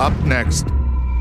Up 0.00 0.12
next, 0.24 0.66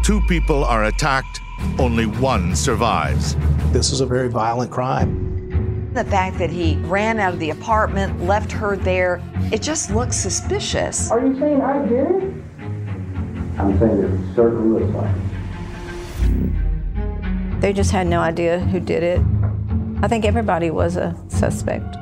two 0.02 0.20
people 0.22 0.64
are 0.66 0.86
attacked, 0.86 1.42
only 1.78 2.08
one 2.08 2.56
survives. 2.56 3.36
This 3.72 3.92
is 3.92 4.02
a 4.02 4.06
very 4.06 4.30
violent 4.30 4.72
crime. 4.72 5.92
The 5.94 6.04
fact 6.04 6.40
that 6.40 6.50
he 6.50 6.78
ran 6.78 7.20
out 7.20 7.34
of 7.34 7.40
the 7.40 7.52
apartment, 7.52 8.24
left 8.24 8.52
her 8.52 8.76
there, 8.76 9.22
it 9.52 9.62
just 9.62 9.92
looks 9.92 10.16
suspicious. 10.16 11.12
Are 11.12 11.24
you 11.24 11.40
saying 11.40 11.62
I 11.62 11.86
did 11.86 12.08
it? 12.08 12.34
I'm 13.60 13.78
saying 13.78 14.00
it 14.00 14.36
certainly 14.36 14.80
looks 14.82 14.96
like 14.96 15.16
it. 17.54 17.62
They 17.62 17.74
just 17.74 17.92
had 17.92 18.08
no 18.08 18.22
idea 18.22 18.60
who 18.60 18.80
did 18.80 19.04
it. 19.04 19.22
I 20.02 20.08
think 20.08 20.26
everybody 20.26 20.72
was 20.72 20.98
a 20.98 21.16
suspect. 21.28 21.96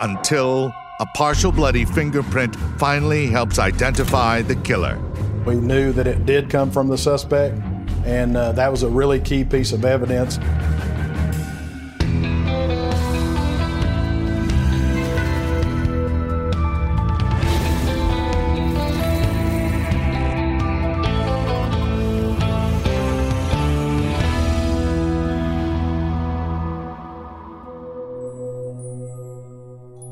Until 0.00 0.74
a 0.98 1.06
partial 1.14 1.52
bloody 1.52 1.84
fingerprint 1.84 2.56
finally 2.76 3.28
helps 3.28 3.60
identify 3.60 4.42
the 4.42 4.56
killer. 4.56 4.98
We 5.44 5.56
knew 5.56 5.92
that 5.92 6.06
it 6.06 6.24
did 6.24 6.48
come 6.48 6.70
from 6.70 6.88
the 6.88 6.96
suspect, 6.96 7.58
and 8.04 8.36
uh, 8.36 8.52
that 8.52 8.70
was 8.70 8.84
a 8.84 8.88
really 8.88 9.18
key 9.20 9.44
piece 9.44 9.72
of 9.72 9.84
evidence. 9.84 10.38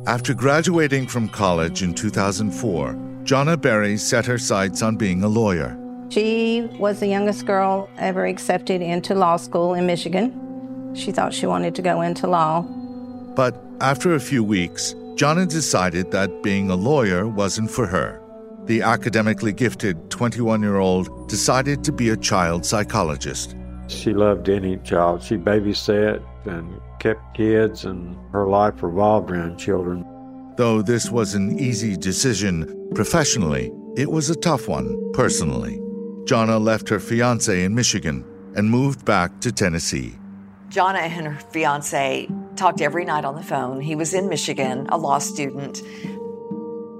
After 0.07 0.35
graduating 0.35 1.07
from 1.07 1.29
college 1.29 1.85
in 1.85 1.95
2004, 1.95 3.10
Jonna 3.31 3.61
Berry 3.61 3.97
set 3.97 4.27
her 4.27 4.39
sights 4.39 4.83
on 4.83 4.97
being 4.97 5.23
a 5.23 5.29
lawyer. 5.29 5.79
She 6.09 6.69
was 6.81 6.99
the 6.99 7.07
youngest 7.07 7.47
girl 7.47 7.89
ever 7.97 8.27
accepted 8.27 8.83
into 8.83 9.15
law 9.15 9.37
school 9.37 9.75
in 9.75 9.87
Michigan. 9.87 10.97
She 10.97 11.13
thought 11.13 11.33
she 11.33 11.47
wanted 11.47 11.77
to 11.77 11.83
go 11.83 12.01
into 12.01 12.27
law. 12.27 12.63
But 13.37 13.55
after 13.81 14.17
a 14.17 14.19
few 14.19 14.43
weeks, 14.43 14.95
Jonna 15.15 15.49
decided 15.49 16.11
that 16.11 16.43
being 16.43 16.71
a 16.71 16.75
lawyer 16.75 17.29
wasn't 17.29 17.71
for 17.71 17.87
her. 17.87 18.21
The 18.65 18.83
academically 18.83 19.53
gifted 19.53 20.11
21 20.11 20.61
year 20.63 20.79
old 20.79 21.29
decided 21.29 21.85
to 21.85 21.93
be 21.93 22.09
a 22.09 22.17
child 22.17 22.67
psychologist. 22.67 23.55
She 23.87 24.13
loved 24.13 24.49
any 24.49 24.79
child. 24.79 25.23
She 25.23 25.37
babysat 25.37 26.21
and 26.47 26.81
kept 26.99 27.37
kids, 27.37 27.85
and 27.85 28.17
her 28.33 28.49
life 28.49 28.83
revolved 28.83 29.31
around 29.31 29.57
children. 29.57 30.05
Though 30.61 30.83
this 30.83 31.11
was 31.11 31.35
an 31.35 31.59
easy 31.59 31.97
decision 31.97 32.91
professionally, 32.95 33.73
it 33.97 34.11
was 34.11 34.29
a 34.29 34.37
tough 34.37 34.69
one 34.69 35.11
personally. 35.15 35.79
Jonna 36.27 36.63
left 36.63 36.87
her 36.91 37.01
fiance 37.01 37.65
in 37.65 37.75
Michigan 37.75 38.27
and 38.55 38.69
moved 38.69 39.07
back 39.07 39.41
to 39.41 39.53
Tennessee. 39.53 40.19
Jonna 40.69 40.99
and 40.99 41.29
her 41.29 41.41
fiance 41.51 42.29
talked 42.57 42.83
every 42.83 43.07
night 43.07 43.25
on 43.25 43.37
the 43.37 43.43
phone. 43.43 43.81
He 43.81 43.95
was 43.95 44.13
in 44.13 44.29
Michigan, 44.29 44.87
a 44.91 44.99
law 44.99 45.17
student. 45.17 45.81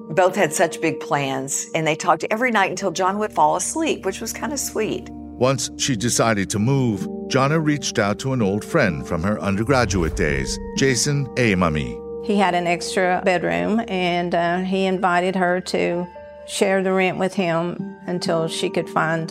Both 0.09 0.37
had 0.37 0.55
such 0.55 0.81
big 0.81 0.99
plans, 0.99 1.69
and 1.75 1.87
they 1.87 1.97
talked 1.97 2.25
every 2.31 2.53
night 2.53 2.71
until 2.71 2.93
John 2.93 3.19
would 3.19 3.35
fall 3.35 3.57
asleep, 3.57 4.07
which 4.07 4.23
was 4.23 4.33
kind 4.33 4.55
of 4.55 4.59
sweet. 4.59 5.11
Once 5.11 5.71
she 5.77 5.97
decided 5.97 6.49
to 6.49 6.59
move, 6.59 7.01
Jonna 7.29 7.63
reached 7.63 7.99
out 7.99 8.19
to 8.21 8.33
an 8.33 8.41
old 8.41 8.65
friend 8.65 9.07
from 9.07 9.23
her 9.23 9.39
undergraduate 9.39 10.17
days, 10.17 10.59
Jason 10.79 11.27
Amami. 11.35 12.00
He 12.23 12.37
had 12.37 12.55
an 12.55 12.67
extra 12.67 13.23
bedroom, 13.25 13.81
and 13.89 14.35
uh, 14.35 14.59
he 14.61 14.85
invited 14.85 15.37
her 15.37 15.61
to 15.63 16.07
share 16.47 16.83
the 16.83 16.93
rent 16.93 17.19
with 17.19 17.35
him 17.35 17.97
until 18.07 18.49
she 18.49 18.69
could 18.69 18.89
find 18.89 19.31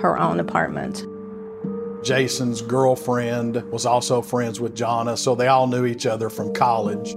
her 0.00 0.18
own 0.18 0.38
apartment. 0.40 1.04
Jason's 2.04 2.62
girlfriend 2.62 3.56
was 3.70 3.84
also 3.84 4.22
friends 4.22 4.60
with 4.60 4.74
Jonna, 4.74 5.18
so 5.18 5.34
they 5.34 5.48
all 5.48 5.66
knew 5.66 5.84
each 5.84 6.06
other 6.06 6.30
from 6.30 6.54
college. 6.54 7.16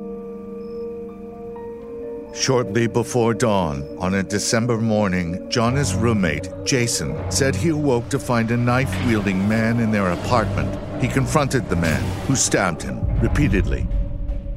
Shortly 2.35 2.87
before 2.87 3.35
dawn, 3.35 3.87
on 3.99 4.15
a 4.15 4.23
December 4.23 4.77
morning, 4.77 5.47
Jonna's 5.49 5.93
roommate, 5.93 6.49
Jason, 6.65 7.15
said 7.31 7.55
he 7.55 7.69
awoke 7.69 8.09
to 8.09 8.17
find 8.17 8.49
a 8.49 8.57
knife 8.57 8.91
wielding 9.05 9.47
man 9.47 9.79
in 9.79 9.91
their 9.91 10.09
apartment. 10.09 11.01
He 11.01 11.07
confronted 11.07 11.69
the 11.69 11.75
man, 11.75 12.03
who 12.25 12.35
stabbed 12.35 12.81
him 12.81 13.05
repeatedly. 13.19 13.87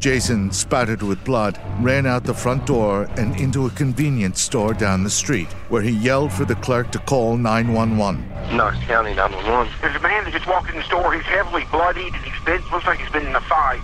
Jason, 0.06 0.53
spattered 0.53 1.03
with 1.03 1.25
blood, 1.25 1.61
ran 1.81 2.06
out 2.06 2.22
the 2.22 2.33
front 2.33 2.65
door 2.65 3.09
and 3.17 3.34
into 3.41 3.67
a 3.67 3.71
convenience 3.71 4.41
store 4.41 4.72
down 4.72 5.03
the 5.03 5.11
street, 5.11 5.49
where 5.69 5.83
he 5.83 5.91
yelled 5.91 6.33
for 6.33 6.44
the 6.44 6.55
clerk 6.55 6.93
to 6.93 7.00
call 7.00 7.37
911. 7.37 8.56
Knox 8.56 8.78
County 8.84 9.15
911. 9.15 9.72
There's 9.81 9.97
a 9.97 9.99
man 9.99 10.22
that 10.22 10.33
just 10.33 10.47
walked 10.47 10.71
in 10.71 10.77
the 10.77 10.84
store. 10.84 11.12
He's 11.12 11.25
heavily 11.25 11.65
bloodied 11.72 12.15
and 12.15 12.25
he's 12.25 12.44
been, 12.44 12.62
looks 12.71 12.87
like 12.87 13.00
he's 13.00 13.11
been 13.11 13.27
in 13.27 13.34
a 13.34 13.41
fight. 13.41 13.83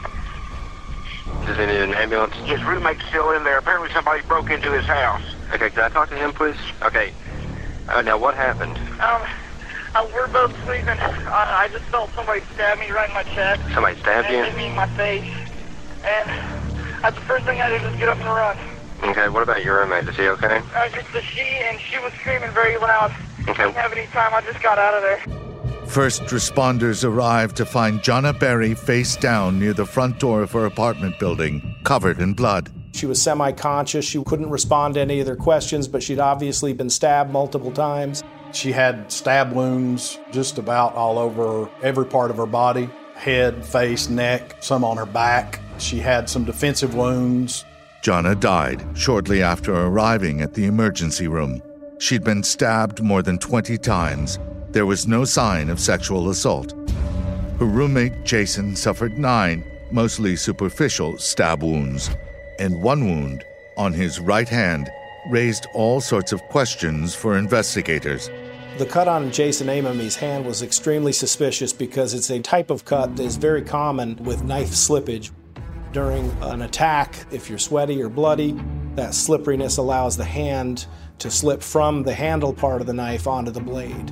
Does 1.45 1.59
he 1.59 1.67
need 1.67 1.83
an 1.83 1.95
ambulance? 1.95 2.35
His 2.47 2.63
roommate's 2.63 3.05
still 3.09 3.33
in 3.33 3.43
there. 3.43 3.59
Apparently 3.59 3.91
somebody 3.91 4.23
broke 4.29 4.49
into 4.49 4.71
his 4.71 4.85
house. 4.85 5.25
Okay, 5.53 5.71
can 5.71 5.81
I 5.81 5.89
talk 5.89 6.09
to 6.11 6.17
him, 6.17 6.33
please? 6.33 6.55
Okay. 6.83 7.13
Uh, 7.89 8.01
now, 8.03 8.17
what 8.17 8.37
happened? 8.37 8.79
Um, 9.01 9.23
uh, 9.97 10.09
we're 10.15 10.29
both 10.29 10.55
sleeping. 10.67 10.87
I, 10.87 11.65
I 11.65 11.69
just 11.73 11.85
felt 11.87 12.11
somebody 12.15 12.43
stab 12.55 12.79
me 12.79 12.93
right 12.93 13.09
in 13.09 13.15
my 13.15 13.25
chest. 13.25 13.61
Somebody 13.75 13.99
stabbed 13.99 14.29
and 14.29 14.37
you? 14.37 14.45
hit 14.45 14.57
me 14.57 14.69
in 14.69 14.77
my 14.77 14.87
face. 14.97 15.42
And 16.05 17.03
that's 17.03 17.17
the 17.17 17.23
first 17.23 17.45
thing 17.45 17.61
I 17.61 17.69
did 17.69 17.83
was 17.83 17.95
get 17.97 18.09
up 18.09 18.19
and 18.19 18.27
run. 18.27 18.57
Okay, 19.03 19.29
what 19.29 19.43
about 19.43 19.65
your 19.65 19.81
roommate? 19.81 20.09
Is 20.09 20.17
he 20.17 20.29
okay? 20.29 20.59
Uh, 20.75 20.89
it's 20.93 21.15
a 21.15 21.23
she, 21.23 21.41
and 21.41 21.81
she 21.81 21.99
was 21.99 22.13
screaming 22.15 22.51
very 22.53 22.77
loud. 22.79 23.13
Okay. 23.49 23.65
I 23.65 23.67
didn't 23.67 23.77
have 23.77 23.93
any 23.93 24.07
time. 24.07 24.33
I 24.33 24.41
just 24.43 24.63
got 24.63 24.79
out 24.79 24.95
of 24.95 25.03
there. 25.03 25.87
First 25.87 26.23
responders 26.23 27.05
arrived 27.05 27.57
to 27.57 27.67
find 27.67 28.01
Jonna 28.01 28.39
Berry 28.39 28.75
face 28.75 29.17
down 29.17 29.59
near 29.59 29.73
the 29.73 29.85
front 29.85 30.21
door 30.21 30.43
of 30.43 30.53
her 30.53 30.65
apartment 30.65 31.19
building, 31.19 31.75
covered 31.83 32.21
in 32.21 32.35
blood. 32.35 32.71
She 32.93 33.07
was 33.07 33.21
semi 33.21 33.51
conscious. 33.53 34.05
She 34.05 34.23
couldn't 34.23 34.51
respond 34.51 34.95
to 34.95 35.01
any 35.01 35.19
of 35.19 35.27
their 35.27 35.37
questions, 35.37 35.89
but 35.89 36.03
she'd 36.03 36.21
obviously 36.21 36.73
been 36.73 36.91
stabbed 36.91 37.33
multiple 37.33 37.73
times. 37.73 38.23
She 38.53 38.71
had 38.71 39.11
stab 39.11 39.53
wounds 39.53 40.19
just 40.31 40.59
about 40.59 40.95
all 40.95 41.19
over 41.19 41.69
every 41.83 42.07
part 42.07 42.31
of 42.31 42.37
her 42.37 42.47
body 42.47 42.89
head, 43.23 43.65
face, 43.65 44.09
neck, 44.09 44.57
some 44.59 44.83
on 44.83 44.97
her 44.97 45.07
back. 45.07 45.61
She 45.79 45.99
had 45.99 46.29
some 46.29 46.45
defensive 46.45 46.97
wounds. 46.97 47.65
Jonna 48.03 48.39
died 48.39 48.85
shortly 48.95 49.45
after 49.45 49.73
arriving 49.73 50.41
at 50.41 50.55
the 50.55 50.67
emergency 50.67 51.29
room. 51.29 51.63
She'd 51.99 52.25
been 52.25 52.43
stabbed 52.43 53.01
more 53.01 53.23
than 53.23 53.39
20 53.39 53.79
times. 53.79 54.41
There 54.71 54.87
was 54.87 55.07
no 55.07 55.25
sign 55.25 55.71
of 55.71 55.79
sexual 55.79 56.31
assault. 56.31 56.73
Her 57.61 57.67
roommate, 57.67 58.25
Jason, 58.25 58.75
suffered 58.75 59.17
nine, 59.17 59.65
mostly 59.93 60.35
superficial, 60.35 61.17
stab 61.19 61.63
wounds, 61.63 62.11
and 62.59 62.83
one 62.83 63.05
wound 63.07 63.45
on 63.77 63.93
his 63.93 64.19
right 64.19 64.49
hand 64.49 64.91
raised 65.31 65.69
all 65.75 66.01
sorts 66.01 66.33
of 66.33 66.43
questions 66.49 67.15
for 67.15 67.39
investigators. 67.39 68.31
The 68.79 68.87
cut 68.87 69.07
on 69.07 69.31
Jason 69.31 69.69
Amami's 69.69 70.17
hand 70.17 70.47
was 70.47 70.63
extremely 70.63 71.13
suspicious 71.13 71.75
because 71.75 72.15
it's 72.15 72.31
a 72.31 72.41
type 72.41 72.71
of 72.71 72.87
cut 72.87 73.15
that 73.17 73.23
is 73.23 73.37
very 73.37 73.61
common 73.61 74.17
with 74.25 74.45
knife 74.45 74.71
slippage. 74.71 75.31
During 75.93 76.31
an 76.41 76.63
attack, 76.63 77.27
if 77.31 77.51
you're 77.51 77.59
sweaty 77.59 78.03
or 78.03 78.09
bloody, 78.09 78.59
that 78.95 79.13
slipperiness 79.13 79.77
allows 79.77 80.17
the 80.17 80.25
hand 80.25 80.87
to 81.19 81.31
slip 81.31 81.63
from 81.63 82.03
the 82.03 82.15
handle 82.15 82.55
part 82.55 82.81
of 82.81 82.87
the 82.87 82.95
knife 82.95 83.27
onto 83.27 83.51
the 83.51 83.61
blade. 83.61 84.11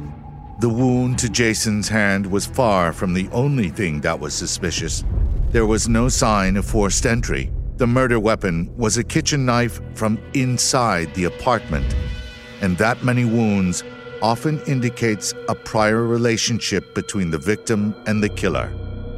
The 0.60 0.68
wound 0.68 1.18
to 1.20 1.30
Jason's 1.30 1.88
hand 1.88 2.26
was 2.26 2.44
far 2.44 2.92
from 2.92 3.14
the 3.14 3.30
only 3.30 3.70
thing 3.70 4.02
that 4.02 4.20
was 4.20 4.34
suspicious. 4.34 5.04
There 5.48 5.66
was 5.66 5.88
no 5.88 6.10
sign 6.10 6.58
of 6.58 6.66
forced 6.66 7.06
entry. 7.06 7.50
The 7.78 7.86
murder 7.86 8.20
weapon 8.20 8.70
was 8.76 8.98
a 8.98 9.04
kitchen 9.04 9.46
knife 9.46 9.80
from 9.94 10.20
inside 10.34 11.14
the 11.14 11.24
apartment, 11.24 11.96
and 12.60 12.76
that 12.76 13.02
many 13.02 13.24
wounds 13.24 13.82
often 14.22 14.60
indicates 14.62 15.34
a 15.48 15.54
prior 15.54 16.06
relationship 16.06 16.94
between 16.94 17.30
the 17.30 17.38
victim 17.38 17.94
and 18.06 18.22
the 18.22 18.28
killer. 18.28 18.72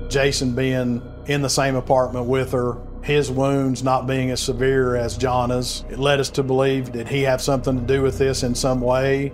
Jason 0.08 0.54
being 0.54 1.02
in 1.26 1.42
the 1.42 1.48
same 1.48 1.76
apartment 1.76 2.26
with 2.26 2.52
her, 2.52 2.78
his 3.02 3.30
wounds 3.30 3.82
not 3.82 4.06
being 4.06 4.30
as 4.30 4.40
severe 4.40 4.96
as 4.96 5.16
Jonna's. 5.16 5.84
It 5.90 5.98
led 5.98 6.20
us 6.20 6.30
to 6.30 6.42
believe 6.42 6.92
did 6.92 7.08
he 7.08 7.22
have 7.22 7.40
something 7.40 7.78
to 7.78 7.84
do 7.84 8.02
with 8.02 8.18
this 8.18 8.42
in 8.42 8.54
some 8.54 8.80
way? 8.80 9.32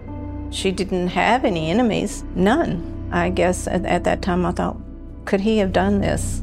She 0.51 0.73
didn't 0.73 1.09
have 1.09 1.45
any 1.45 1.71
enemies, 1.71 2.25
none. 2.35 3.11
I 3.13 3.31
guess 3.31 3.67
at, 3.67 3.85
at 3.85 4.05
that 4.05 4.23
time 4.23 4.47
I 4.47 4.53
thought, 4.53 4.77
could 5.25 5.41
he 5.41 5.59
have 5.59 5.73
done 5.73 6.01
this? 6.01 6.43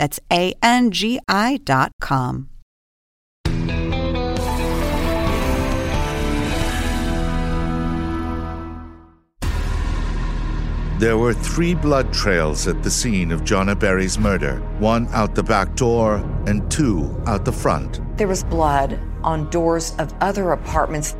That's 0.00 0.18
A 0.32 0.54
N 0.62 0.92
G 0.92 1.20
I 1.28 1.60
dot 1.62 1.92
com. 2.00 2.48
There 10.98 11.18
were 11.18 11.34
three 11.34 11.74
blood 11.74 12.14
trails 12.14 12.66
at 12.66 12.82
the 12.82 12.90
scene 12.90 13.30
of 13.30 13.42
Jonna 13.42 13.78
Berry's 13.78 14.18
murder 14.18 14.60
one 14.78 15.06
out 15.08 15.34
the 15.34 15.42
back 15.42 15.76
door 15.76 16.14
and 16.46 16.70
two 16.70 17.14
out 17.26 17.44
the 17.44 17.52
front. 17.52 18.00
There 18.16 18.26
was 18.26 18.42
blood 18.44 18.98
on 19.22 19.50
doors 19.50 19.94
of 19.98 20.14
other 20.22 20.52
apartments, 20.52 21.14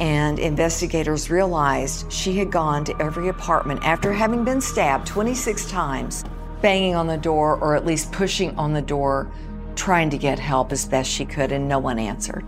and 0.00 0.38
investigators 0.38 1.30
realized 1.30 2.12
she 2.12 2.36
had 2.36 2.52
gone 2.52 2.84
to 2.84 3.02
every 3.02 3.28
apartment 3.28 3.80
after 3.84 4.12
having 4.12 4.44
been 4.44 4.60
stabbed 4.60 5.06
26 5.06 5.70
times, 5.70 6.24
banging 6.60 6.94
on 6.94 7.06
the 7.06 7.16
door 7.16 7.56
or 7.56 7.74
at 7.76 7.86
least 7.86 8.12
pushing 8.12 8.56
on 8.56 8.72
the 8.72 8.82
door, 8.82 9.30
trying 9.74 10.10
to 10.10 10.18
get 10.18 10.38
help 10.38 10.72
as 10.72 10.84
best 10.84 11.10
she 11.10 11.24
could, 11.24 11.52
and 11.52 11.68
no 11.68 11.78
one 11.78 11.98
answered. 11.98 12.44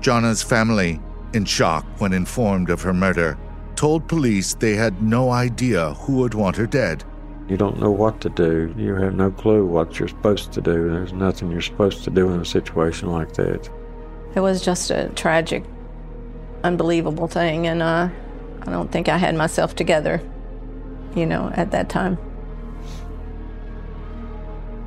Jonna's 0.00 0.42
family, 0.42 1.00
in 1.32 1.44
shock 1.44 1.84
when 1.98 2.12
informed 2.12 2.70
of 2.70 2.82
her 2.82 2.94
murder, 2.94 3.38
told 3.76 4.08
police 4.08 4.54
they 4.54 4.74
had 4.74 5.02
no 5.02 5.30
idea 5.30 5.94
who 5.94 6.16
would 6.16 6.34
want 6.34 6.56
her 6.56 6.66
dead. 6.66 7.04
You 7.48 7.56
don't 7.56 7.80
know 7.80 7.90
what 7.90 8.20
to 8.20 8.28
do. 8.28 8.72
You 8.76 8.94
have 8.94 9.14
no 9.14 9.30
clue 9.30 9.66
what 9.66 9.98
you're 9.98 10.08
supposed 10.08 10.52
to 10.52 10.60
do. 10.60 10.88
There's 10.88 11.12
nothing 11.12 11.50
you're 11.50 11.60
supposed 11.60 12.04
to 12.04 12.10
do 12.10 12.30
in 12.30 12.40
a 12.40 12.44
situation 12.44 13.10
like 13.10 13.32
that. 13.32 13.68
It 14.34 14.40
was 14.40 14.64
just 14.64 14.90
a 14.90 15.08
tragic, 15.16 15.64
unbelievable 16.62 17.26
thing, 17.26 17.66
and 17.66 17.82
uh, 17.82 18.08
I 18.62 18.70
don't 18.70 18.92
think 18.92 19.08
I 19.08 19.18
had 19.18 19.34
myself 19.34 19.74
together, 19.74 20.22
you 21.16 21.26
know, 21.26 21.52
at 21.56 21.72
that 21.72 21.88
time. 21.88 22.18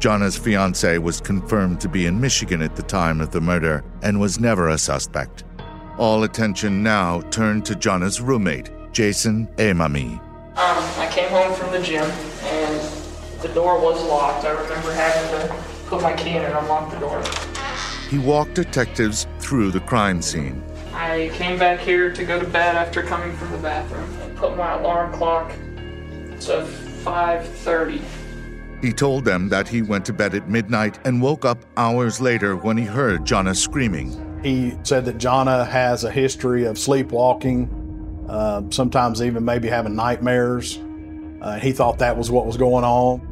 Jonna's 0.04 0.38
fiance 0.38 0.98
was 0.98 1.22
confirmed 1.22 1.80
to 1.80 1.88
be 1.88 2.08
in 2.08 2.20
Michigan 2.20 2.62
at 2.62 2.76
the 2.76 2.84
time 2.84 3.22
of 3.22 3.32
the 3.32 3.40
murder 3.40 3.86
and 4.02 4.20
was 4.20 4.38
never 4.38 4.68
a 4.68 4.78
suspect. 4.78 5.46
All 5.98 6.24
attention 6.24 6.84
now 6.84 7.22
turned 7.32 7.64
to 7.68 7.74
Jonna's 7.74 8.20
roommate, 8.20 8.70
Jason 8.92 9.48
Amami. 9.56 10.20
Um, 10.58 10.84
I 11.00 11.10
came 11.10 11.30
home 11.30 11.54
from 11.54 11.72
the 11.72 11.82
gym 11.82 12.04
and 12.04 12.82
the 13.42 13.48
door 13.54 13.80
was 13.80 14.04
locked. 14.04 14.44
I 14.44 14.50
remember 14.50 14.92
having 14.92 15.48
to 15.48 15.64
put 15.88 16.02
my 16.02 16.12
key 16.12 16.32
in 16.32 16.44
and 16.44 16.54
unlock 16.54 16.92
the 16.92 17.00
door. 17.00 17.24
He 18.10 18.18
walked 18.18 18.56
detectives 18.56 19.26
through 19.40 19.72
the 19.72 19.80
crime 19.80 20.22
scene. 20.22 20.62
I 20.92 21.32
came 21.36 21.58
back 21.58 21.80
here 21.80 22.12
to 22.12 22.26
go 22.26 22.42
to 22.42 22.46
bed 22.46 22.76
after 22.76 23.04
coming 23.04 23.34
from 23.38 23.54
the 23.54 23.58
bathroom 23.60 24.14
and 24.20 24.36
put 24.36 24.58
my 24.58 24.74
alarm 24.74 25.14
clock 25.14 25.52
to 26.42 26.68
5:30. 27.06 28.02
He 28.84 28.92
told 28.92 29.24
them 29.24 29.48
that 29.48 29.70
he 29.70 29.82
went 29.82 30.04
to 30.08 30.14
bed 30.14 30.36
at 30.36 30.50
midnight 30.50 31.00
and 31.06 31.22
woke 31.22 31.46
up 31.46 31.58
hours 31.78 32.20
later 32.20 32.58
when 32.58 32.76
he 32.76 32.84
heard 32.84 33.22
Jonna 33.22 33.56
screaming. 33.56 34.12
He 34.44 34.78
said 34.84 35.06
that 35.06 35.18
Jonna 35.18 35.66
has 35.66 36.04
a 36.04 36.12
history 36.12 36.66
of 36.66 36.78
sleepwalking, 36.78 38.26
uh, 38.28 38.64
sometimes 38.72 39.22
even 39.22 39.46
maybe 39.46 39.70
having 39.70 39.96
nightmares. 39.96 40.82
Uh, 41.42 41.58
he 41.60 41.72
thought 41.72 41.98
that 42.00 42.18
was 42.18 42.30
what 42.30 42.46
was 42.46 42.58
going 42.58 42.84
on. 42.84 43.26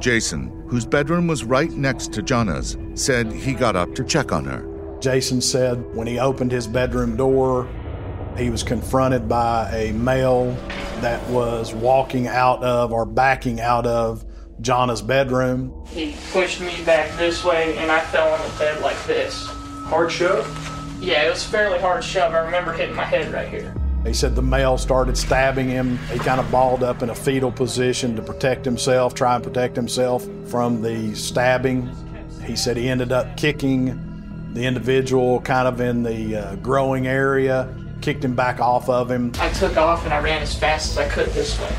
Jason, 0.00 0.50
whose 0.68 0.86
bedroom 0.86 1.26
was 1.26 1.44
right 1.44 1.70
next 1.72 2.10
to 2.14 2.22
Jonna's, 2.22 2.78
said 2.94 3.30
he 3.30 3.52
got 3.52 3.76
up 3.76 3.94
to 3.96 4.04
check 4.04 4.32
on 4.32 4.46
her. 4.46 4.66
Jason 5.00 5.42
said 5.42 5.84
when 5.94 6.06
he 6.06 6.18
opened 6.18 6.50
his 6.50 6.66
bedroom 6.66 7.14
door, 7.14 7.68
he 8.38 8.48
was 8.48 8.62
confronted 8.62 9.28
by 9.28 9.70
a 9.70 9.92
male 9.92 10.52
that 11.02 11.22
was 11.28 11.74
walking 11.74 12.26
out 12.26 12.62
of 12.62 12.90
or 12.90 13.04
backing 13.04 13.60
out 13.60 13.84
of 13.84 14.23
Jonna's 14.60 15.02
bedroom. 15.02 15.84
He 15.88 16.14
pushed 16.32 16.60
me 16.60 16.82
back 16.84 17.16
this 17.18 17.44
way 17.44 17.76
and 17.78 17.90
I 17.90 18.00
fell 18.00 18.32
on 18.32 18.40
the 18.40 18.58
bed 18.58 18.80
like 18.80 19.02
this. 19.06 19.46
Hard 19.86 20.10
shove? 20.10 20.46
Yeah, 21.00 21.26
it 21.26 21.30
was 21.30 21.44
a 21.44 21.48
fairly 21.48 21.78
hard 21.78 22.02
shove. 22.02 22.32
I 22.32 22.38
remember 22.38 22.72
hitting 22.72 22.94
my 22.94 23.04
head 23.04 23.32
right 23.32 23.48
here. 23.48 23.74
He 24.06 24.12
said 24.12 24.36
the 24.36 24.42
male 24.42 24.76
started 24.76 25.16
stabbing 25.16 25.68
him. 25.68 25.98
He 26.12 26.18
kind 26.18 26.40
of 26.40 26.50
balled 26.50 26.82
up 26.82 27.02
in 27.02 27.10
a 27.10 27.14
fetal 27.14 27.50
position 27.50 28.14
to 28.16 28.22
protect 28.22 28.64
himself, 28.64 29.14
try 29.14 29.34
and 29.34 29.42
protect 29.42 29.74
himself 29.74 30.28
from 30.46 30.82
the 30.82 31.14
stabbing. 31.14 31.90
He 32.44 32.54
said 32.54 32.76
he 32.76 32.88
ended 32.88 33.12
up 33.12 33.36
kicking 33.36 33.98
the 34.52 34.64
individual 34.64 35.40
kind 35.40 35.66
of 35.66 35.80
in 35.80 36.02
the 36.02 36.36
uh, 36.36 36.56
growing 36.56 37.06
area, 37.06 37.74
kicked 38.02 38.24
him 38.24 38.34
back 38.36 38.60
off 38.60 38.88
of 38.88 39.10
him. 39.10 39.32
I 39.38 39.48
took 39.50 39.76
off 39.78 40.04
and 40.04 40.12
I 40.12 40.20
ran 40.20 40.42
as 40.42 40.54
fast 40.54 40.92
as 40.92 40.98
I 40.98 41.08
could 41.08 41.28
this 41.28 41.58
way. 41.58 41.74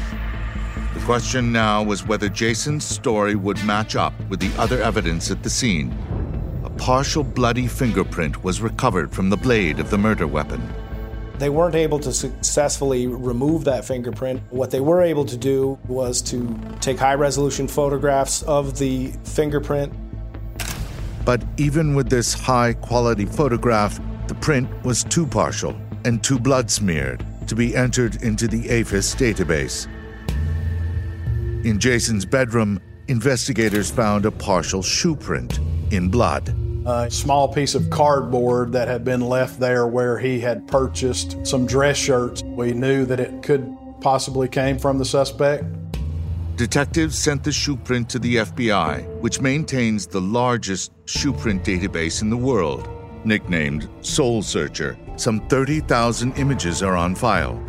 The 1.05 1.11
question 1.11 1.51
now 1.51 1.83
was 1.83 2.07
whether 2.07 2.29
Jason's 2.29 2.83
story 2.83 3.35
would 3.35 3.63
match 3.63 3.95
up 3.95 4.11
with 4.27 4.39
the 4.39 4.49
other 4.59 4.81
evidence 4.81 5.29
at 5.29 5.43
the 5.43 5.51
scene. 5.51 5.95
A 6.63 6.69
partial 6.71 7.23
bloody 7.23 7.67
fingerprint 7.67 8.43
was 8.43 8.59
recovered 8.59 9.11
from 9.11 9.29
the 9.29 9.37
blade 9.37 9.79
of 9.79 9.91
the 9.91 9.99
murder 9.99 10.25
weapon. 10.25 10.67
They 11.37 11.51
weren't 11.51 11.75
able 11.75 11.99
to 11.99 12.11
successfully 12.11 13.05
remove 13.05 13.65
that 13.65 13.85
fingerprint. 13.85 14.41
What 14.49 14.71
they 14.71 14.79
were 14.79 15.03
able 15.03 15.25
to 15.25 15.37
do 15.37 15.77
was 15.87 16.23
to 16.23 16.59
take 16.81 16.97
high 16.97 17.13
resolution 17.13 17.67
photographs 17.67 18.41
of 18.41 18.79
the 18.79 19.13
fingerprint. 19.25 19.93
But 21.23 21.43
even 21.57 21.93
with 21.93 22.09
this 22.09 22.33
high 22.33 22.73
quality 22.73 23.27
photograph, 23.27 23.99
the 24.27 24.33
print 24.33 24.67
was 24.83 25.03
too 25.03 25.27
partial 25.27 25.79
and 26.03 26.23
too 26.23 26.39
blood 26.39 26.71
smeared 26.71 27.23
to 27.45 27.53
be 27.53 27.75
entered 27.75 28.23
into 28.23 28.47
the 28.47 28.63
AFIS 28.69 29.13
database. 29.13 29.87
In 31.65 31.79
Jason's 31.79 32.25
bedroom, 32.25 32.79
investigators 33.07 33.89
found 33.89 34.27
a 34.27 34.31
partial 34.31 34.83
shoe 34.83 35.15
print 35.15 35.59
in 35.89 36.09
blood. 36.09 36.55
A 36.85 37.09
small 37.09 37.51
piece 37.51 37.73
of 37.73 37.89
cardboard 37.89 38.71
that 38.73 38.87
had 38.87 39.03
been 39.03 39.21
left 39.21 39.59
there 39.59 39.87
where 39.87 40.19
he 40.19 40.39
had 40.39 40.67
purchased 40.67 41.37
some 41.43 41.65
dress 41.65 41.97
shirts. 41.97 42.43
We 42.43 42.73
knew 42.73 43.03
that 43.05 43.19
it 43.19 43.41
could 43.41 43.75
possibly 43.99 44.47
came 44.47 44.77
from 44.77 44.99
the 44.99 45.05
suspect. 45.05 45.65
Detectives 46.55 47.17
sent 47.17 47.43
the 47.43 47.51
shoe 47.51 47.77
print 47.77 48.11
to 48.11 48.19
the 48.19 48.35
FBI, 48.35 49.19
which 49.19 49.41
maintains 49.41 50.05
the 50.05 50.21
largest 50.21 50.91
shoe 51.05 51.33
print 51.33 51.63
database 51.63 52.21
in 52.21 52.29
the 52.29 52.37
world. 52.37 52.87
Nicknamed 53.23 53.89
Sole 54.01 54.43
Searcher, 54.43 54.99
some 55.15 55.39
30,000 55.47 56.37
images 56.37 56.83
are 56.83 56.95
on 56.95 57.15
file. 57.15 57.59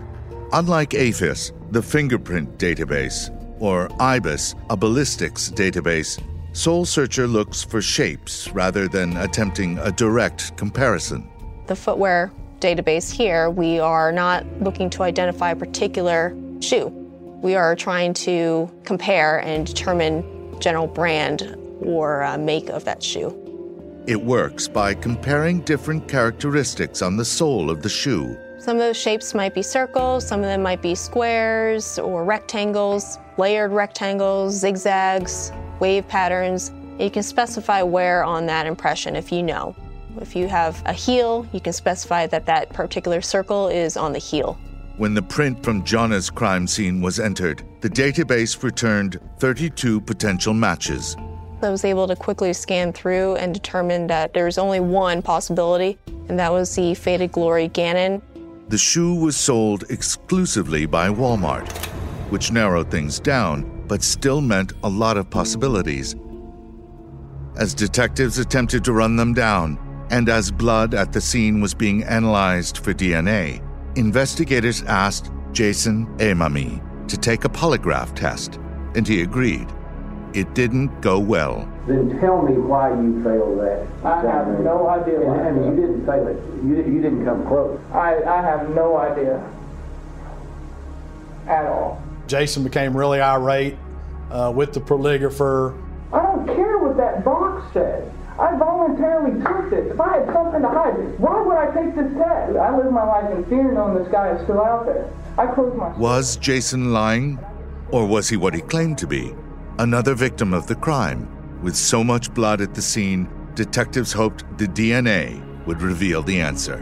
Unlike 0.52 0.90
AFIS, 0.90 1.52
the 1.70 1.82
fingerprint 1.82 2.58
database, 2.58 3.32
or 3.60 3.88
IBIS, 4.00 4.54
a 4.70 4.76
ballistics 4.76 5.50
database, 5.50 6.22
Sole 6.52 6.84
Searcher 6.84 7.26
looks 7.26 7.62
for 7.62 7.82
shapes 7.82 8.48
rather 8.52 8.88
than 8.88 9.16
attempting 9.18 9.78
a 9.78 9.92
direct 9.92 10.56
comparison. 10.56 11.28
The 11.66 11.76
footwear 11.76 12.32
database 12.60 13.12
here, 13.12 13.50
we 13.50 13.78
are 13.78 14.10
not 14.10 14.46
looking 14.62 14.88
to 14.90 15.02
identify 15.02 15.50
a 15.50 15.56
particular 15.56 16.34
shoe. 16.60 16.86
We 17.42 17.54
are 17.54 17.76
trying 17.76 18.14
to 18.14 18.70
compare 18.84 19.38
and 19.40 19.66
determine 19.66 20.58
general 20.60 20.86
brand 20.86 21.56
or 21.82 22.22
uh, 22.22 22.38
make 22.38 22.70
of 22.70 22.84
that 22.84 23.02
shoe. 23.02 23.42
It 24.06 24.22
works 24.22 24.68
by 24.68 24.94
comparing 24.94 25.60
different 25.60 26.08
characteristics 26.08 27.02
on 27.02 27.16
the 27.16 27.25
sole 27.25 27.70
of 27.70 27.82
the 27.82 27.88
shoe. 27.88 28.36
Some 28.58 28.76
of 28.76 28.80
those 28.80 28.96
shapes 28.96 29.34
might 29.34 29.54
be 29.54 29.62
circles, 29.62 30.26
some 30.26 30.40
of 30.40 30.46
them 30.46 30.62
might 30.62 30.80
be 30.80 30.94
squares 30.94 31.98
or 31.98 32.25
rectangles, 32.25 33.18
layered 33.36 33.70
rectangles, 33.70 34.54
zigzags, 34.54 35.52
wave 35.78 36.08
patterns. 36.08 36.72
You 36.98 37.10
can 37.10 37.22
specify 37.22 37.82
where 37.82 38.25
on 38.25 38.46
that 38.46 38.66
impression 38.66 39.14
if 39.14 39.30
you 39.30 39.42
know. 39.42 39.76
If 40.20 40.34
you 40.34 40.48
have 40.48 40.82
a 40.86 40.92
heel, 40.94 41.46
you 41.52 41.60
can 41.60 41.75
specify 41.75 42.26
that 42.28 42.46
that 42.46 42.70
particular 42.70 43.20
circle 43.20 43.68
is 43.68 43.96
on 43.98 44.14
the 44.14 44.18
heel. 44.18 44.58
When 44.96 45.12
the 45.12 45.22
print 45.22 45.62
from 45.62 45.84
Jonna's 45.84 46.30
crime 46.30 46.66
scene 46.66 47.02
was 47.02 47.20
entered, 47.20 47.62
the 47.82 47.90
database 47.90 48.62
returned 48.62 49.20
32 49.38 50.00
potential 50.00 50.54
matches. 50.54 51.14
I 51.60 51.68
was 51.68 51.84
able 51.84 52.08
to 52.08 52.16
quickly 52.16 52.54
scan 52.54 52.94
through 52.94 53.36
and 53.36 53.52
determine 53.52 54.06
that 54.06 54.32
there 54.32 54.46
was 54.46 54.56
only 54.56 54.80
one 54.80 55.20
possibility, 55.20 55.98
and 56.28 56.38
that 56.38 56.50
was 56.50 56.75
the 56.75 56.94
Faded 56.94 57.32
Glory 57.32 57.68
Gannon. 57.68 58.22
The 58.68 58.78
shoe 58.78 59.14
was 59.14 59.37
sold 59.37 59.85
exclusively 59.90 60.87
by 60.87 61.08
Walmart, 61.08 61.70
which 62.30 62.50
narrowed 62.50 62.90
things 62.90 63.20
down, 63.20 63.85
but 63.87 64.02
still 64.02 64.40
meant 64.40 64.73
a 64.82 64.88
lot 64.88 65.16
of 65.16 65.30
possibilities. 65.30 66.16
As 67.56 67.75
detectives 67.75 68.38
attempted 68.38 68.82
to 68.85 68.92
run 68.92 69.14
them 69.14 69.35
down, 69.35 69.78
and 70.11 70.28
as 70.28 70.50
blood 70.50 70.94
at 70.94 71.12
the 71.12 71.20
scene 71.20 71.61
was 71.61 71.75
being 71.75 72.02
analyzed 72.02 72.78
for 72.78 72.92
DNA, 72.92 73.62
investigators 73.96 74.82
asked 74.82 75.30
Jason 75.52 76.06
Amami 76.18 76.82
to 77.06 77.16
take 77.16 77.44
a 77.44 77.49
polygraph 77.49 78.16
test, 78.16 78.58
and 78.96 79.06
he 79.06 79.23
agreed. 79.23 79.68
It 80.35 80.56
didn't 80.56 81.00
go 81.00 81.20
well. 81.20 81.73
Then 81.87 82.19
tell 82.21 82.43
me 82.43 82.55
why 82.55 82.90
you 82.90 83.23
failed 83.23 83.61
that. 83.61 83.87
I 84.05 84.21
have 84.23 84.59
no 84.61 84.88
idea 84.88 85.21
why. 85.21 85.38
And, 85.38 85.59
and 85.59 85.78
you 85.78 85.87
didn't 85.87 86.05
fail 86.05 86.26
it. 86.26 86.37
You, 86.64 86.76
you 86.95 87.00
didn't 87.00 87.25
come 87.25 87.47
close. 87.47 87.81
I, 87.93 88.23
I 88.25 88.43
have 88.43 88.71
no 88.71 88.97
idea 88.97 89.38
at 91.47 91.66
all. 91.66 92.02
Jason 92.26 92.64
became 92.64 92.97
really 92.97 93.21
irate 93.21 93.76
uh, 94.31 94.52
with 94.55 94.73
the 94.73 94.81
polygrapher. 94.81 95.81
I 96.12 96.23
don't 96.23 96.47
care 96.47 96.78
what 96.78 96.97
that 96.97 97.25
box 97.25 97.73
says. 97.73 98.11
I 98.38 98.57
voluntarily 98.57 99.40
took 99.43 99.71
this. 99.71 99.93
If 99.93 100.00
I 100.00 100.19
had 100.19 100.33
something 100.33 100.62
to 100.62 100.69
hide, 100.69 101.19
why 101.19 101.40
would 101.40 101.57
I 101.57 101.66
take 101.73 101.95
this 101.95 102.12
test? 102.19 102.57
I 102.57 102.76
live 102.76 102.93
my 102.93 103.05
life 103.05 103.31
in 103.31 103.45
fear 103.47 103.73
knowing 103.73 104.02
this 104.02 104.11
guy 104.12 104.35
is 104.37 104.43
still 104.43 104.61
out 104.61 104.87
there. 104.87 105.09
I 105.38 105.47
closed 105.47 105.76
my. 105.76 105.97
Was 105.97 106.37
Jason 106.37 106.93
lying? 106.93 107.38
Or 107.93 108.05
was 108.07 108.28
he 108.28 108.37
what 108.37 108.55
he 108.55 108.61
claimed 108.61 108.99
to 108.99 109.07
be? 109.07 109.35
Another 109.78 110.14
victim 110.14 110.52
of 110.52 110.66
the 110.66 110.75
crime. 110.75 111.28
With 111.66 111.75
so 111.75 112.04
much 112.04 112.32
blood 112.32 112.61
at 112.61 112.75
the 112.76 112.80
scene, 112.80 113.28
detectives 113.56 114.12
hoped 114.12 114.44
the 114.56 114.68
DNA 114.68 115.42
would 115.66 115.82
reveal 115.82 116.23
the 116.23 116.40
answer. 116.40 116.76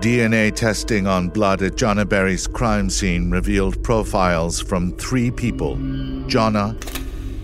DNA 0.00 0.52
testing 0.52 1.06
on 1.06 1.28
blood 1.28 1.62
at 1.62 1.74
Jonna 1.74 2.08
Berry's 2.08 2.48
crime 2.48 2.90
scene 2.90 3.30
revealed 3.30 3.80
profiles 3.84 4.60
from 4.60 4.90
three 4.96 5.30
people 5.30 5.76
Jonna, 6.26 6.99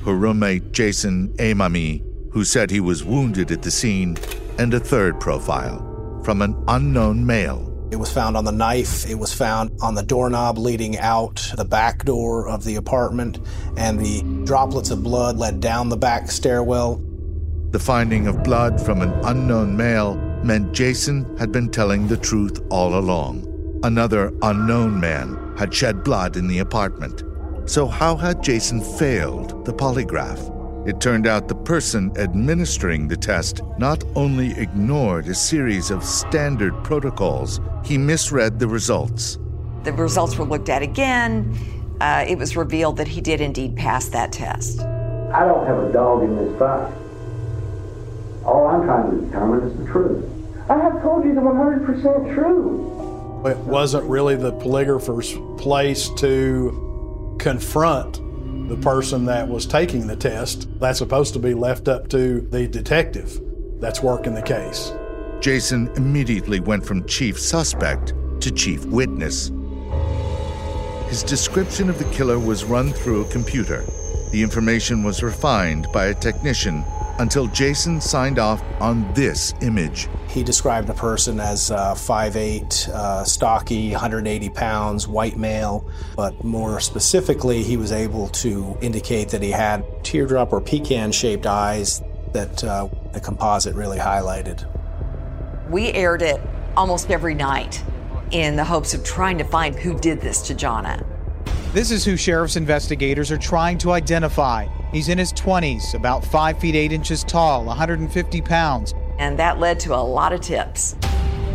her 0.06 0.14
roommate 0.14 0.72
Jason 0.72 1.28
Amami, 1.36 2.02
who 2.30 2.44
said 2.44 2.70
he 2.70 2.80
was 2.80 3.04
wounded 3.04 3.50
at 3.50 3.62
the 3.62 3.70
scene, 3.70 4.16
and 4.58 4.72
a 4.72 4.80
third 4.80 5.18
profile 5.20 6.20
from 6.24 6.42
an 6.42 6.56
unknown 6.68 7.26
male. 7.26 7.72
It 7.90 7.96
was 7.96 8.12
found 8.12 8.36
on 8.36 8.44
the 8.44 8.52
knife. 8.52 9.08
It 9.08 9.16
was 9.16 9.32
found 9.32 9.70
on 9.82 9.94
the 9.94 10.02
doorknob 10.02 10.58
leading 10.58 10.98
out 10.98 11.52
the 11.56 11.64
back 11.64 12.04
door 12.04 12.48
of 12.48 12.64
the 12.64 12.76
apartment, 12.76 13.38
and 13.76 13.98
the 13.98 14.22
droplets 14.44 14.90
of 14.90 15.02
blood 15.02 15.38
led 15.38 15.60
down 15.60 15.88
the 15.88 15.96
back 15.96 16.30
stairwell. 16.30 17.02
The 17.70 17.78
finding 17.78 18.28
of 18.28 18.42
blood 18.44 18.80
from 18.80 19.02
an 19.02 19.10
unknown 19.24 19.76
male 19.76 20.16
meant 20.42 20.72
Jason 20.72 21.36
had 21.36 21.52
been 21.52 21.68
telling 21.68 22.06
the 22.06 22.16
truth 22.16 22.60
all 22.70 22.98
along. 22.98 23.44
Another 23.82 24.32
unknown 24.42 24.98
man 24.98 25.54
had 25.58 25.74
shed 25.74 26.04
blood 26.04 26.36
in 26.36 26.46
the 26.46 26.60
apartment. 26.60 27.22
So, 27.66 27.88
how 27.88 28.14
had 28.14 28.44
Jason 28.44 28.80
failed 28.80 29.64
the 29.64 29.72
polygraph? 29.72 30.86
It 30.86 31.00
turned 31.00 31.26
out 31.26 31.48
the 31.48 31.56
person 31.56 32.12
administering 32.16 33.08
the 33.08 33.16
test 33.16 33.60
not 33.76 34.04
only 34.14 34.52
ignored 34.52 35.26
a 35.26 35.34
series 35.34 35.90
of 35.90 36.04
standard 36.04 36.84
protocols, 36.84 37.60
he 37.84 37.98
misread 37.98 38.60
the 38.60 38.68
results. 38.68 39.38
The 39.82 39.92
results 39.92 40.36
were 40.38 40.44
looked 40.44 40.68
at 40.68 40.82
again. 40.82 41.58
Uh, 42.00 42.24
it 42.28 42.38
was 42.38 42.56
revealed 42.56 42.98
that 42.98 43.08
he 43.08 43.20
did 43.20 43.40
indeed 43.40 43.74
pass 43.74 44.10
that 44.10 44.30
test. 44.30 44.82
I 44.82 45.44
don't 45.44 45.66
have 45.66 45.82
a 45.82 45.92
dog 45.92 46.22
in 46.22 46.36
this 46.36 46.56
fight. 46.60 46.92
All 48.44 48.68
I'm 48.68 48.84
trying 48.84 49.10
to 49.10 49.26
determine 49.26 49.68
is 49.68 49.76
the 49.76 49.86
truth. 49.86 50.24
I 50.70 50.78
have 50.78 51.02
told 51.02 51.24
you 51.24 51.34
the 51.34 51.40
100% 51.40 52.32
true. 52.32 53.42
It 53.44 53.58
wasn't 53.58 54.04
really 54.04 54.36
the 54.36 54.52
polygrapher's 54.52 55.34
place 55.60 56.08
to 56.18 56.85
confront 57.38 58.20
the 58.68 58.76
person 58.76 59.24
that 59.26 59.48
was 59.48 59.66
taking 59.66 60.06
the 60.06 60.16
test. 60.16 60.68
That's 60.80 60.98
supposed 60.98 61.32
to 61.34 61.38
be 61.38 61.54
left 61.54 61.88
up 61.88 62.08
to 62.08 62.40
the 62.40 62.66
detective 62.66 63.40
that's 63.80 64.02
working 64.02 64.34
the 64.34 64.42
case. 64.42 64.92
Jason 65.40 65.88
immediately 65.96 66.60
went 66.60 66.84
from 66.84 67.06
chief 67.06 67.38
suspect 67.38 68.14
to 68.40 68.50
chief 68.50 68.84
witness. 68.86 69.50
His 71.08 71.22
description 71.22 71.88
of 71.88 71.98
the 71.98 72.10
killer 72.12 72.38
was 72.38 72.64
run 72.64 72.92
through 72.92 73.22
a 73.22 73.28
computer. 73.28 73.84
The 74.32 74.42
information 74.42 75.04
was 75.04 75.22
refined 75.22 75.86
by 75.92 76.06
a 76.06 76.14
technician 76.14 76.84
until 77.18 77.46
Jason 77.48 78.00
signed 78.00 78.38
off 78.38 78.62
on 78.80 79.12
this 79.14 79.54
image. 79.62 80.08
He 80.28 80.42
described 80.42 80.88
a 80.90 80.94
person 80.94 81.40
as 81.40 81.70
uh, 81.70 81.94
5'8, 81.94 82.88
uh, 82.88 83.24
stocky, 83.24 83.90
180 83.92 84.50
pounds, 84.50 85.08
white 85.08 85.36
male, 85.36 85.88
but 86.14 86.44
more 86.44 86.80
specifically, 86.80 87.62
he 87.62 87.76
was 87.76 87.92
able 87.92 88.28
to 88.28 88.76
indicate 88.80 89.30
that 89.30 89.42
he 89.42 89.50
had 89.50 89.84
teardrop 90.04 90.52
or 90.52 90.60
pecan 90.60 91.12
shaped 91.12 91.46
eyes 91.46 92.02
that 92.32 92.62
uh, 92.64 92.88
the 93.12 93.20
composite 93.20 93.74
really 93.74 93.98
highlighted. 93.98 94.68
We 95.70 95.92
aired 95.92 96.22
it 96.22 96.40
almost 96.76 97.10
every 97.10 97.34
night 97.34 97.82
in 98.30 98.56
the 98.56 98.64
hopes 98.64 98.92
of 98.92 99.04
trying 99.04 99.38
to 99.38 99.44
find 99.44 99.74
who 99.74 99.98
did 99.98 100.20
this 100.20 100.42
to 100.42 100.54
Jonna. 100.54 101.04
This 101.72 101.90
is 101.90 102.04
who 102.04 102.16
sheriff's 102.16 102.56
investigators 102.56 103.30
are 103.30 103.38
trying 103.38 103.78
to 103.78 103.92
identify. 103.92 104.66
He's 104.92 105.08
in 105.08 105.18
his 105.18 105.32
20s, 105.32 105.94
about 105.94 106.24
5 106.24 106.58
feet 106.58 106.74
8 106.74 106.92
inches 106.92 107.24
tall, 107.24 107.64
150 107.64 108.40
pounds. 108.42 108.94
And 109.18 109.38
that 109.38 109.58
led 109.58 109.80
to 109.80 109.94
a 109.94 109.96
lot 109.96 110.32
of 110.32 110.40
tips. 110.40 110.96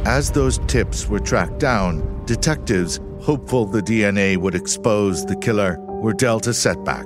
As 0.06 0.32
those 0.32 0.58
tips 0.68 1.08
were 1.08 1.20
tracked 1.20 1.60
down, 1.60 2.26
detectives, 2.26 3.00
hopeful 3.22 3.66
the 3.66 3.82
DNA 3.82 4.36
would 4.36 4.56
expose 4.56 5.26
the 5.26 5.36
killer, 5.36 5.80
were 5.80 6.14
dealt 6.14 6.48
a 6.48 6.54
setback. 6.54 7.06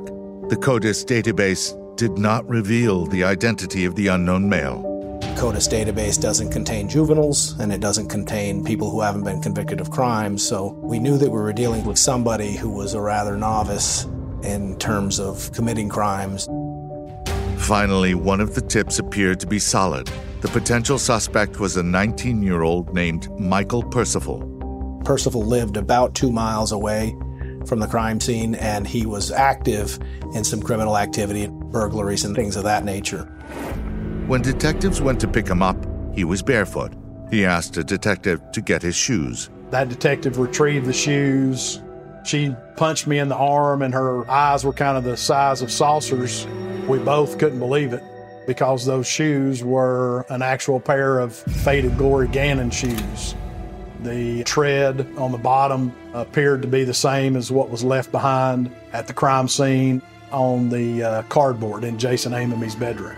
The 0.49 0.57
CODIS 0.59 1.05
database 1.05 1.75
did 1.97 2.17
not 2.17 2.47
reveal 2.49 3.05
the 3.05 3.23
identity 3.23 3.85
of 3.85 3.95
the 3.95 4.07
unknown 4.07 4.49
male. 4.49 4.81
CODIS 5.35 5.67
database 5.67 6.19
doesn't 6.19 6.51
contain 6.51 6.87
juveniles 6.87 7.59
and 7.59 7.71
it 7.71 7.81
doesn't 7.81 8.07
contain 8.07 8.63
people 8.63 8.89
who 8.89 9.01
haven't 9.01 9.25
been 9.25 9.41
convicted 9.41 9.81
of 9.81 9.91
crimes, 9.91 10.47
so 10.47 10.71
we 10.81 10.97
knew 10.97 11.17
that 11.17 11.29
we 11.29 11.37
were 11.37 11.53
dealing 11.53 11.83
with 11.85 11.97
somebody 11.97 12.55
who 12.55 12.69
was 12.69 12.93
a 12.93 13.01
rather 13.01 13.35
novice 13.35 14.05
in 14.45 14.77
terms 14.77 15.19
of 15.19 15.51
committing 15.51 15.89
crimes. 15.89 16.47
Finally, 17.57 18.13
one 18.13 18.39
of 18.39 18.53
the 18.53 18.61
tips 18.61 18.99
appeared 18.99 19.39
to 19.39 19.47
be 19.47 19.59
solid. 19.59 20.09
The 20.41 20.47
potential 20.49 20.99
suspect 20.99 21.59
was 21.59 21.77
a 21.77 21.83
19 21.83 22.43
year 22.43 22.61
old 22.61 22.93
named 22.93 23.27
Michael 23.39 23.81
Percival. 23.83 24.51
Percival 25.03 25.43
lived 25.43 25.77
about 25.77 26.13
two 26.13 26.31
miles 26.31 26.71
away 26.71 27.15
from 27.65 27.79
the 27.79 27.87
crime 27.87 28.19
scene 28.19 28.55
and 28.55 28.85
he 28.85 29.05
was 29.05 29.31
active 29.31 29.97
in 30.33 30.43
some 30.43 30.61
criminal 30.61 30.97
activity, 30.97 31.47
burglaries, 31.47 32.23
and 32.25 32.35
things 32.35 32.55
of 32.55 32.63
that 32.63 32.85
nature. 32.85 33.23
When 34.27 34.41
detectives 34.41 35.01
went 35.01 35.19
to 35.21 35.27
pick 35.27 35.47
him 35.47 35.61
up, 35.61 35.77
he 36.13 36.23
was 36.23 36.41
barefoot. 36.41 36.93
He 37.31 37.45
asked 37.45 37.77
a 37.77 37.83
detective 37.83 38.41
to 38.51 38.61
get 38.61 38.81
his 38.81 38.95
shoes. 38.95 39.49
That 39.71 39.89
detective 39.89 40.37
retrieved 40.37 40.85
the 40.85 40.93
shoes. 40.93 41.81
She 42.25 42.55
punched 42.75 43.05
me 43.05 43.19
in 43.19 43.29
the 43.29 43.35
arm, 43.35 43.81
and 43.81 43.93
her 43.93 44.29
eyes 44.29 44.65
were 44.65 44.73
kind 44.73 44.97
of 44.97 45.03
the 45.03 45.15
size 45.15 45.61
of 45.61 45.71
saucers. 45.71 46.47
We 46.87 46.97
both 46.97 47.37
couldn't 47.37 47.59
believe 47.59 47.93
it 47.93 48.03
because 48.47 48.85
those 48.85 49.07
shoes 49.07 49.63
were 49.63 50.25
an 50.29 50.41
actual 50.41 50.79
pair 50.79 51.19
of 51.19 51.35
Faded 51.35 51.97
Glory 51.97 52.27
Gannon 52.27 52.71
shoes. 52.71 53.35
The 54.01 54.43
tread 54.43 55.07
on 55.17 55.31
the 55.31 55.37
bottom 55.37 55.95
appeared 56.13 56.61
to 56.63 56.67
be 56.67 56.83
the 56.83 56.93
same 56.93 57.35
as 57.35 57.51
what 57.51 57.69
was 57.69 57.83
left 57.83 58.11
behind 58.11 58.75
at 58.93 59.07
the 59.07 59.13
crime 59.13 59.47
scene 59.47 60.01
on 60.31 60.69
the 60.69 61.03
uh, 61.03 61.21
cardboard 61.23 61.83
in 61.83 61.97
Jason 61.97 62.33
Amami's 62.33 62.75
bedroom. 62.75 63.15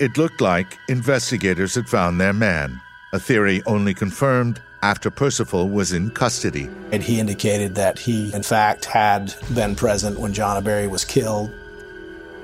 It 0.00 0.16
looked 0.16 0.40
like 0.40 0.66
investigators 0.88 1.74
had 1.74 1.88
found 1.88 2.20
their 2.20 2.32
man, 2.32 2.80
a 3.12 3.18
theory 3.18 3.62
only 3.66 3.94
confirmed 3.94 4.60
after 4.82 5.10
Percival 5.10 5.68
was 5.68 5.92
in 5.92 6.10
custody. 6.10 6.68
And 6.92 7.02
he 7.02 7.20
indicated 7.20 7.74
that 7.74 7.98
he, 7.98 8.32
in 8.32 8.42
fact, 8.42 8.84
had 8.84 9.34
been 9.54 9.74
present 9.74 10.18
when 10.18 10.32
Jonna 10.32 10.62
Berry 10.62 10.86
was 10.86 11.04
killed, 11.04 11.50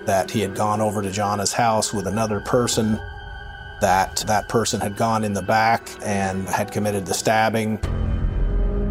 that 0.07 0.31
he 0.31 0.41
had 0.41 0.55
gone 0.55 0.81
over 0.81 1.03
to 1.03 1.09
Jonna's 1.09 1.53
house 1.53 1.93
with 1.93 2.07
another 2.07 2.41
person, 2.41 3.01
that 3.81 4.25
that 4.27 4.49
person 4.49 4.81
had 4.81 4.97
gone 4.97 5.25
in 5.25 5.33
the 5.33 5.43
back 5.43 5.89
and 6.03 6.49
had 6.49 6.73
committed 6.73 7.07
the 7.07 7.15
stabbing. 7.15 7.79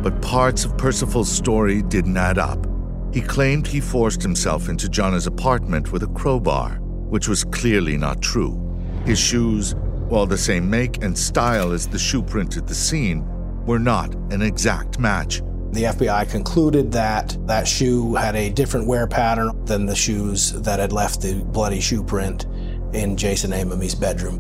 But 0.02 0.22
parts 0.22 0.66
of 0.66 0.78
Percival's 0.78 1.32
story 1.32 1.82
didn't 1.82 2.18
add 2.18 2.38
up. 2.38 2.68
He 3.14 3.22
claimed 3.22 3.68
he 3.68 3.80
forced 3.80 4.22
himself 4.22 4.70
into 4.70 4.88
Jonna's 4.88 5.28
apartment 5.28 5.92
with 5.92 6.04
a 6.04 6.08
crowbar, 6.08 6.80
which 7.10 7.28
was 7.28 7.44
clearly 7.44 7.98
not 7.98 8.22
true. 8.22 8.60
His 9.06 9.20
shoes, 9.20 9.76
while 10.08 10.26
the 10.26 10.38
same 10.38 10.70
make 10.70 11.04
and 11.04 11.18
style 11.18 11.72
as 11.72 11.88
the 11.88 12.00
shoe 12.00 12.24
print 12.24 12.58
at 12.58 12.68
the 12.68 12.76
scene, 12.76 13.24
were 13.66 13.80
not 13.80 14.14
an 14.32 14.42
exact 14.42 15.00
match. 15.00 15.42
The 15.72 15.86
FBI 15.86 16.30
concluded 16.30 16.92
that 16.92 17.36
that 17.48 17.68
shoe 17.68 18.14
had 18.14 18.36
a 18.36 18.50
different 18.52 18.86
wear 18.86 19.08
pattern 19.08 19.66
than 19.66 19.88
the 19.88 19.96
shoes 19.96 20.52
that 20.62 20.80
had 20.80 20.94
left 20.94 21.22
the 21.22 21.44
bloody 21.44 21.80
shoe 21.80 22.04
print 22.04 22.46
in 22.94 23.18
Jason 23.18 23.52
Amami's 23.54 23.96
bedroom. 23.96 24.40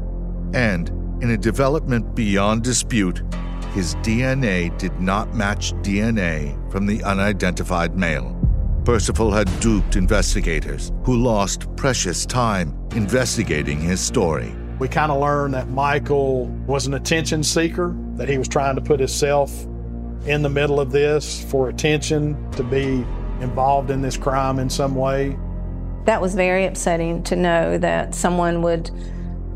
And 0.54 0.90
in 1.24 1.32
a 1.32 1.38
development 1.38 2.14
beyond 2.14 2.64
dispute, 2.64 3.24
his 3.72 3.96
DNA 3.96 4.78
did 4.78 5.00
not 5.00 5.34
match 5.34 5.74
DNA 5.82 6.72
from 6.72 6.86
the 6.86 7.04
unidentified 7.04 7.98
male. 7.98 8.40
Percival 8.86 9.32
had 9.32 9.50
duped 9.60 9.96
investigators 9.96 10.92
who 11.04 11.16
lost 11.16 11.74
precious 11.76 12.26
time 12.26 12.78
investigating 12.92 13.80
his 13.80 14.00
story. 14.00 14.54
We 14.80 14.88
kind 14.88 15.12
of 15.12 15.20
learned 15.22 15.54
that 15.54 15.70
Michael 15.70 16.48
was 16.68 16.88
an 16.88 16.96
attention 16.96 17.44
seeker, 17.44 17.96
that 18.16 18.28
he 18.28 18.38
was 18.38 18.48
trying 18.48 18.76
to 18.76 18.82
put 18.82 19.00
himself 19.00 19.66
in 20.26 20.42
the 20.42 20.50
middle 20.50 20.80
of 20.80 20.92
this 20.92 21.44
for 21.44 21.70
attention, 21.70 22.52
to 22.52 22.64
be 22.64 23.06
involved 23.40 23.92
in 23.92 24.02
this 24.02 24.18
crime 24.18 24.60
in 24.60 24.70
some 24.70 24.96
way. 24.96 25.38
That 26.06 26.22
was 26.22 26.36
very 26.36 26.66
upsetting 26.66 27.24
to 27.24 27.36
know 27.36 27.78
that 27.78 28.16
someone 28.16 28.62
would 28.62 28.90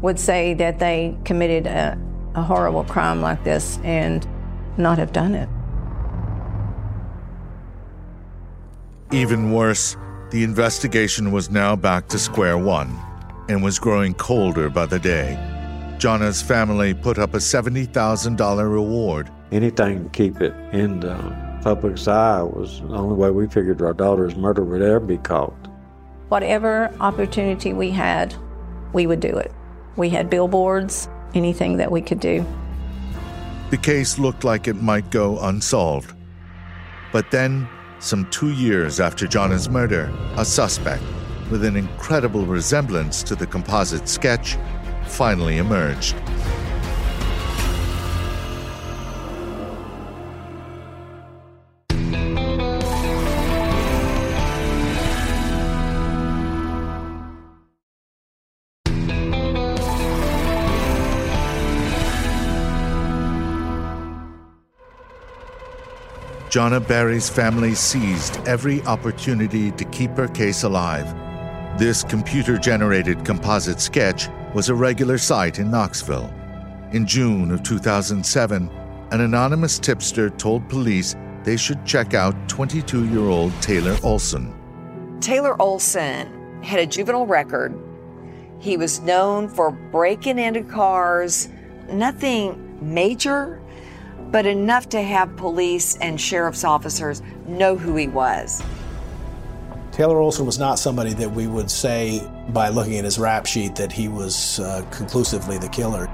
would 0.02 0.20
say 0.20 0.54
that 0.54 0.78
they 0.78 1.18
committed 1.26 1.66
a, 1.66 1.98
a 2.36 2.44
horrible 2.44 2.84
crime 2.84 3.20
like 3.20 3.44
this 3.44 3.80
and 3.84 4.28
not 4.78 5.00
have 5.00 5.12
done 5.12 5.34
it. 5.34 5.50
Even 9.12 9.52
worse, 9.52 9.98
the 10.30 10.44
investigation 10.44 11.32
was 11.32 11.50
now 11.50 11.76
back 11.76 12.08
to 12.10 12.20
square 12.20 12.58
one 12.58 12.96
and 13.50 13.64
was 13.64 13.80
growing 13.80 14.14
colder 14.14 14.70
by 14.70 14.86
the 14.86 15.00
day. 15.00 15.38
Jonna's 15.98 16.42
family 16.42 16.94
put 16.94 17.18
up 17.18 17.34
a 17.34 17.38
$70,000 17.38 18.72
reward. 18.72 19.32
Anything 19.52 20.04
to 20.04 20.10
keep 20.10 20.42
it 20.42 20.54
in 20.74 21.00
the 21.00 21.16
public's 21.64 22.08
eye 22.08 22.42
was 22.42 22.82
the 22.82 22.90
only 22.90 23.16
way 23.16 23.32
we 23.32 23.48
figured 23.48 23.82
our 23.82 23.94
daughter's 23.94 24.36
murder 24.36 24.64
would 24.64 24.82
ever 24.82 25.00
be 25.00 25.18
caught. 25.18 25.54
Whatever 26.30 26.94
opportunity 27.00 27.74
we 27.74 27.90
had, 27.90 28.36
we 28.94 29.08
would 29.08 29.20
do 29.20 29.36
it. 29.36 29.52
We 29.96 30.10
had 30.10 30.30
billboards, 30.30 31.10
anything 31.34 31.78
that 31.78 31.92
we 31.92 32.02
could 32.02 32.20
do. 32.20 32.46
The 33.70 33.78
case 33.78 34.20
looked 34.20 34.44
like 34.44 34.68
it 34.68 34.76
might 34.76 35.10
go 35.10 35.40
unsolved. 35.40 36.14
But 37.12 37.32
then, 37.32 37.68
some 38.00 38.30
two 38.30 38.52
years 38.52 39.00
after 39.00 39.26
Jonna's 39.26 39.70
murder, 39.70 40.14
a 40.36 40.46
suspect 40.46 41.04
with 41.50 41.64
an 41.64 41.76
incredible 41.76 42.46
resemblance 42.46 43.24
to 43.24 43.36
the 43.36 43.48
composite 43.48 44.08
sketch 44.08 44.58
finally 45.06 45.58
emerged. 45.58 46.16
Jonna 66.50 66.80
Berry's 66.88 67.30
family 67.30 67.76
seized 67.76 68.38
every 68.48 68.82
opportunity 68.84 69.70
to 69.72 69.86
keep 69.86 70.12
her 70.12 70.28
case 70.30 70.64
alive. 70.64 71.27
This 71.78 72.04
computer 72.04 72.58
generated 72.58 73.24
composite 73.24 73.80
sketch 73.80 74.30
was 74.56 74.70
a 74.70 74.74
regular 74.74 75.20
sight 75.20 75.60
in 75.60 75.70
Knoxville. 75.70 76.34
In 76.92 77.06
June 77.06 77.52
of 77.52 77.62
2007, 77.62 78.72
an 79.12 79.22
anonymous 79.22 79.78
tipster 79.78 80.32
told 80.32 80.68
police 80.70 81.16
they 81.44 81.56
should 81.56 81.86
check 81.86 82.16
out 82.16 82.34
22 82.50 83.08
year 83.10 83.28
old 83.28 83.54
Taylor 83.62 83.96
Olson. 84.02 84.56
Taylor 85.22 85.62
Olson 85.62 86.64
had 86.64 86.80
a 86.80 86.88
juvenile 86.88 87.28
record. 87.28 87.80
He 88.58 88.76
was 88.76 89.02
known 89.02 89.48
for 89.48 89.70
breaking 89.70 90.40
into 90.40 90.64
cars, 90.64 91.48
nothing 91.92 92.80
major, 92.82 93.62
but 94.32 94.48
enough 94.48 94.90
to 94.90 95.02
have 95.04 95.38
police 95.38 95.96
and 95.98 96.20
sheriff's 96.20 96.64
officers 96.64 97.22
know 97.46 97.78
who 97.78 97.96
he 97.96 98.08
was. 98.08 98.64
Taylor 99.98 100.20
Olson 100.20 100.46
was 100.46 100.60
not 100.60 100.78
somebody 100.78 101.14
that 101.14 101.32
we 101.32 101.48
would 101.48 101.72
say 101.72 102.22
by 102.50 102.70
looking 102.70 103.00
at 103.00 103.04
his 103.04 103.18
rap 103.18 103.48
sheet 103.48 103.76
that 103.78 103.92
he 103.92 104.08
was 104.08 104.60
uh, 104.60 104.86
conclusively 104.92 105.58
the 105.58 105.70
killer. 105.70 106.06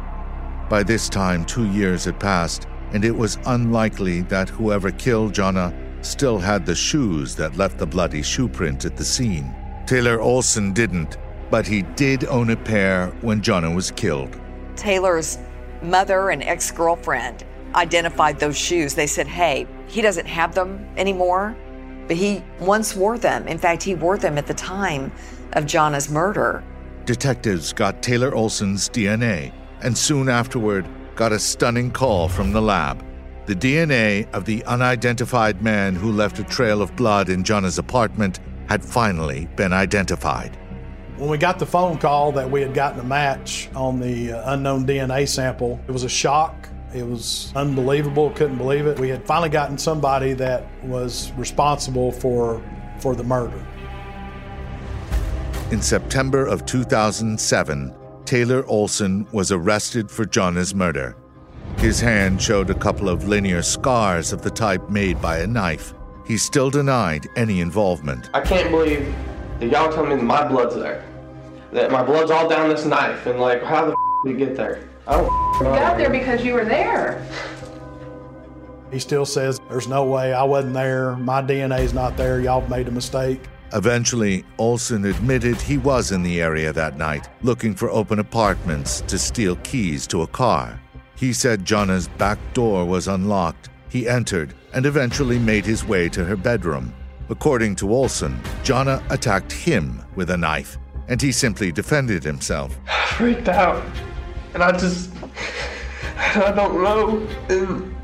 By 0.69 0.83
this 0.83 1.09
time, 1.09 1.43
two 1.43 1.67
years 1.69 2.05
had 2.05 2.17
passed, 2.17 2.65
and 2.93 3.03
it 3.03 3.11
was 3.11 3.37
unlikely 3.45 4.21
that 4.21 4.47
whoever 4.47 4.89
killed 4.89 5.33
Jonna 5.33 5.75
still 6.01 6.39
had 6.39 6.65
the 6.65 6.73
shoes 6.73 7.35
that 7.35 7.57
left 7.57 7.77
the 7.77 7.85
bloody 7.85 8.21
shoe 8.21 8.47
print 8.47 8.85
at 8.85 8.95
the 8.95 9.03
scene. 9.03 9.53
Taylor 9.85 10.21
Olson 10.21 10.71
didn't, 10.71 11.17
but 11.51 11.67
he 11.67 11.81
did 11.81 12.23
own 12.27 12.51
a 12.51 12.55
pair 12.55 13.07
when 13.19 13.41
Jonna 13.41 13.75
was 13.75 13.91
killed. 13.91 14.39
Taylor's 14.77 15.39
mother 15.81 16.29
and 16.29 16.41
ex 16.43 16.71
girlfriend 16.71 17.43
identified 17.75 18.39
those 18.39 18.57
shoes. 18.57 18.95
They 18.95 19.07
said, 19.07 19.27
hey, 19.27 19.67
he 19.87 20.01
doesn't 20.01 20.27
have 20.27 20.55
them 20.55 20.87
anymore, 20.95 21.57
but 22.07 22.17
he 22.17 22.43
once 22.59 22.95
wore 22.95 23.17
them. 23.17 23.47
In 23.47 23.57
fact, 23.57 23.83
he 23.83 23.95
wore 23.95 24.17
them 24.17 24.37
at 24.37 24.47
the 24.47 24.53
time 24.53 25.11
of 25.53 25.65
Jonna's 25.65 26.09
murder. 26.09 26.63
Detectives 27.05 27.73
got 27.73 28.01
Taylor 28.01 28.33
Olson's 28.33 28.89
DNA 28.89 29.53
and 29.81 29.97
soon 29.97 30.29
afterward 30.29 30.87
got 31.15 31.31
a 31.31 31.39
stunning 31.39 31.91
call 31.91 32.27
from 32.27 32.51
the 32.51 32.61
lab. 32.61 33.05
The 33.45 33.55
DNA 33.55 34.31
of 34.33 34.45
the 34.45 34.63
unidentified 34.63 35.61
man 35.61 35.95
who 35.95 36.11
left 36.11 36.39
a 36.39 36.43
trail 36.45 36.81
of 36.81 36.95
blood 36.95 37.29
in 37.29 37.43
Jonna's 37.43 37.77
apartment 37.77 38.39
had 38.69 38.83
finally 38.83 39.47
been 39.57 39.73
identified. 39.73 40.57
When 41.17 41.29
we 41.29 41.37
got 41.37 41.59
the 41.59 41.65
phone 41.65 41.97
call 41.97 42.31
that 42.31 42.49
we 42.49 42.61
had 42.61 42.73
gotten 42.73 42.99
a 43.01 43.03
match 43.03 43.69
on 43.75 43.99
the 43.99 44.31
uh, 44.31 44.53
unknown 44.53 44.87
DNA 44.87 45.27
sample, 45.27 45.79
it 45.87 45.91
was 45.91 46.03
a 46.03 46.09
shock. 46.09 46.69
It 46.93 47.07
was 47.07 47.51
unbelievable, 47.55 48.29
couldn't 48.31 48.57
believe 48.57 48.85
it. 48.85 48.99
We 48.99 49.09
had 49.09 49.25
finally 49.25 49.49
gotten 49.49 49.77
somebody 49.77 50.33
that 50.33 50.67
was 50.83 51.31
responsible 51.33 52.11
for, 52.11 52.61
for 52.99 53.15
the 53.15 53.23
murder. 53.23 53.65
In 55.71 55.81
September 55.81 56.45
of 56.45 56.67
2007, 56.67 57.95
Taylor 58.25 58.63
Olson 58.67 59.27
was 59.31 59.51
arrested 59.51 60.11
for 60.11 60.23
Jonna's 60.23 60.75
murder. 60.75 61.17
His 61.79 61.99
hand 61.99 62.39
showed 62.39 62.69
a 62.69 62.75
couple 62.75 63.09
of 63.09 63.27
linear 63.27 63.63
scars 63.63 64.31
of 64.31 64.43
the 64.43 64.51
type 64.51 64.87
made 64.89 65.19
by 65.19 65.39
a 65.39 65.47
knife. 65.47 65.95
He 66.27 66.37
still 66.37 66.69
denied 66.69 67.27
any 67.35 67.59
involvement. 67.59 68.29
I 68.35 68.41
can't 68.41 68.69
believe 68.69 69.13
that 69.59 69.69
y'all 69.69 69.91
telling 69.91 70.11
me 70.11 70.15
that 70.17 70.23
my 70.23 70.47
blood's 70.47 70.75
there. 70.75 71.03
That 71.71 71.91
my 71.91 72.03
blood's 72.03 72.29
all 72.29 72.47
down 72.47 72.69
this 72.69 72.85
knife, 72.85 73.25
and 73.25 73.39
like, 73.39 73.63
how 73.63 73.85
the 73.85 73.91
f- 73.91 73.97
did 74.25 74.35
it 74.35 74.37
get 74.37 74.55
there? 74.55 74.87
I 75.07 75.17
don't 75.17 75.31
You 75.59 75.65
got 75.65 75.97
there 75.97 76.09
because 76.09 76.43
you 76.43 76.53
were 76.53 76.65
there. 76.65 77.25
He 78.91 78.99
still 78.99 79.25
says, 79.25 79.59
There's 79.69 79.87
no 79.87 80.05
way 80.05 80.33
I 80.33 80.43
wasn't 80.43 80.73
there. 80.73 81.15
My 81.15 81.41
DNA's 81.41 81.93
not 81.93 82.15
there. 82.15 82.39
Y'all 82.39 82.67
made 82.67 82.87
a 82.87 82.91
mistake. 82.91 83.41
Eventually, 83.73 84.45
Olson 84.59 85.03
admitted 85.05 85.59
he 85.59 85.79
was 85.79 86.11
in 86.11 86.21
the 86.21 86.39
area 86.41 86.71
that 86.71 86.95
night, 86.95 87.27
looking 87.41 87.73
for 87.73 87.89
open 87.89 88.19
apartments 88.19 89.01
to 89.01 89.17
steal 89.17 89.55
keys 89.57 90.05
to 90.07 90.21
a 90.21 90.27
car. 90.27 90.79
He 91.15 91.33
said 91.33 91.65
Jonna's 91.65 92.07
back 92.07 92.37
door 92.53 92.85
was 92.85 93.07
unlocked. 93.07 93.69
He 93.89 94.07
entered 94.07 94.53
and 94.73 94.85
eventually 94.85 95.39
made 95.39 95.65
his 95.65 95.83
way 95.83 96.07
to 96.09 96.23
her 96.23 96.35
bedroom. 96.35 96.93
According 97.29 97.75
to 97.77 97.91
Olson, 97.91 98.39
Jonna 98.63 99.03
attacked 99.11 99.51
him 99.51 100.03
with 100.15 100.29
a 100.29 100.37
knife, 100.37 100.77
and 101.07 101.19
he 101.19 101.31
simply 101.31 101.71
defended 101.71 102.23
himself. 102.23 102.77
freaked 103.17 103.49
out. 103.49 103.83
And 104.53 104.63
I 104.63 104.71
just, 104.71 105.11
I 106.17 106.51
don't 106.51 106.81
know. 106.81 107.27
And 107.49 107.95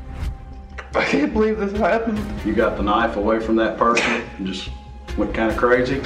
I 0.94 1.04
can't 1.04 1.32
believe 1.32 1.58
this 1.58 1.72
happened. 1.72 2.20
You 2.44 2.54
got 2.54 2.76
the 2.76 2.82
knife 2.82 3.16
away 3.16 3.38
from 3.40 3.56
that 3.56 3.78
person 3.78 4.22
and 4.38 4.46
just 4.46 4.70
went 5.16 5.32
kind 5.32 5.50
of 5.50 5.56
crazy. 5.56 6.02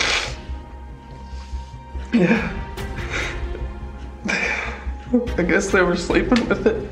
Yeah. 2.12 2.52
I 4.26 5.42
guess 5.42 5.70
they 5.70 5.82
were 5.82 5.96
sleeping 5.96 6.48
with 6.48 6.66
it. 6.66 6.90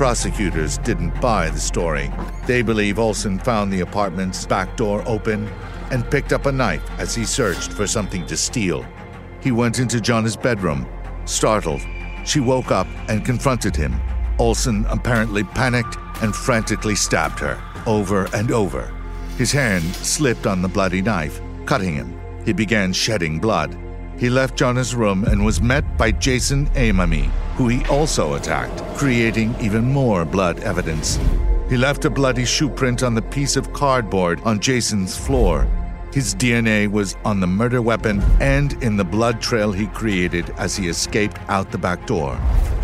Prosecutors 0.00 0.78
didn't 0.78 1.20
buy 1.20 1.50
the 1.50 1.60
story. 1.60 2.10
They 2.46 2.62
believe 2.62 2.98
Olson 2.98 3.38
found 3.38 3.70
the 3.70 3.80
apartment's 3.80 4.46
back 4.46 4.74
door 4.74 5.04
open 5.06 5.46
and 5.90 6.10
picked 6.10 6.32
up 6.32 6.46
a 6.46 6.52
knife 6.52 6.82
as 6.98 7.14
he 7.14 7.26
searched 7.26 7.74
for 7.74 7.86
something 7.86 8.24
to 8.24 8.34
steal. 8.34 8.82
He 9.42 9.52
went 9.52 9.78
into 9.78 10.00
Jonna's 10.00 10.38
bedroom, 10.38 10.88
startled, 11.26 11.82
She 12.24 12.40
woke 12.40 12.70
up 12.70 12.86
and 13.10 13.26
confronted 13.26 13.76
him. 13.76 13.94
Olson 14.38 14.86
apparently 14.88 15.44
panicked 15.44 15.98
and 16.22 16.34
frantically 16.34 16.96
stabbed 16.96 17.38
her 17.38 17.62
over 17.86 18.26
and 18.34 18.50
over. 18.52 18.90
His 19.36 19.52
hand 19.52 19.84
slipped 19.96 20.46
on 20.46 20.62
the 20.62 20.68
bloody 20.68 21.02
knife, 21.02 21.42
cutting 21.66 21.92
him. 21.92 22.18
He 22.46 22.54
began 22.54 22.94
shedding 22.94 23.38
blood. 23.38 23.78
He 24.16 24.30
left 24.30 24.56
Jonna's 24.56 24.94
room 24.94 25.24
and 25.24 25.44
was 25.44 25.60
met 25.60 25.98
by 25.98 26.10
Jason 26.10 26.68
Amami, 26.68 27.30
who 27.60 27.68
he 27.68 27.84
also 27.90 28.36
attacked, 28.36 28.82
creating 28.96 29.54
even 29.60 29.84
more 29.84 30.24
blood 30.24 30.58
evidence. 30.60 31.18
He 31.68 31.76
left 31.76 32.06
a 32.06 32.08
bloody 32.08 32.46
shoe 32.46 32.70
print 32.70 33.02
on 33.02 33.14
the 33.14 33.20
piece 33.20 33.54
of 33.54 33.74
cardboard 33.74 34.40
on 34.46 34.60
Jason's 34.60 35.14
floor. 35.14 35.68
His 36.10 36.34
DNA 36.34 36.90
was 36.90 37.18
on 37.22 37.38
the 37.38 37.46
murder 37.46 37.82
weapon 37.82 38.22
and 38.40 38.82
in 38.82 38.96
the 38.96 39.04
blood 39.04 39.42
trail 39.42 39.72
he 39.72 39.88
created 39.88 40.54
as 40.56 40.74
he 40.74 40.88
escaped 40.88 41.38
out 41.48 41.70
the 41.70 41.76
back 41.76 42.06
door. 42.06 42.34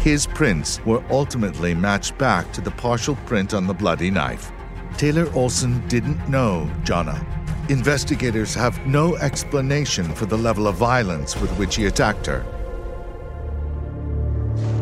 His 0.00 0.26
prints 0.26 0.84
were 0.84 1.02
ultimately 1.08 1.74
matched 1.74 2.18
back 2.18 2.52
to 2.52 2.60
the 2.60 2.70
partial 2.70 3.16
print 3.24 3.54
on 3.54 3.66
the 3.66 3.72
bloody 3.72 4.10
knife. 4.10 4.52
Taylor 4.98 5.32
Olson 5.32 5.88
didn't 5.88 6.28
know 6.28 6.70
Jonna. 6.82 7.24
Investigators 7.70 8.54
have 8.54 8.86
no 8.86 9.16
explanation 9.16 10.04
for 10.12 10.26
the 10.26 10.36
level 10.36 10.66
of 10.68 10.74
violence 10.74 11.34
with 11.40 11.50
which 11.56 11.76
he 11.76 11.86
attacked 11.86 12.26
her. 12.26 12.44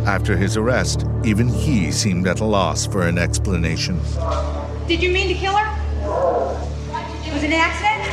After 0.07 0.37
his 0.37 0.59
arrest, 0.59 1.07
even 1.25 1.49
he 1.49 1.91
seemed 1.91 2.27
at 2.27 2.41
a 2.41 2.45
loss 2.45 2.87
for 2.87 3.07
an 3.07 3.17
explanation. 3.17 3.99
Did 4.87 5.03
you 5.03 5.11
mean 5.11 5.29
to 5.29 5.35
kill 5.35 5.57
her? 5.57 5.81
It 7.27 7.33
was 7.33 7.43
an 7.43 7.55
accident? 7.55 8.11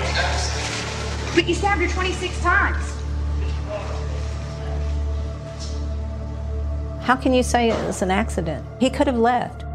But 1.35 1.47
you 1.47 1.53
stabbed 1.53 1.81
her 1.81 1.87
26 1.89 2.39
times. 2.39 2.93
How 7.01 7.17
can 7.17 7.33
you 7.33 7.43
say 7.43 7.69
it 7.69 7.85
was 7.85 8.01
an 8.01 8.09
accident? 8.11 8.65
He 8.79 8.89
could 8.89 9.07
have 9.07 9.17
left. 9.17 9.65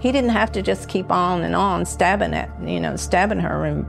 He 0.00 0.12
didn't 0.12 0.30
have 0.30 0.52
to 0.52 0.62
just 0.62 0.88
keep 0.88 1.10
on 1.10 1.42
and 1.42 1.54
on 1.54 1.84
stabbing 1.84 2.32
at, 2.32 2.50
you 2.62 2.80
know, 2.80 2.96
stabbing 2.96 3.40
her 3.40 3.66
and 3.66 3.84